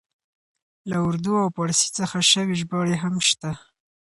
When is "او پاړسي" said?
1.43-1.89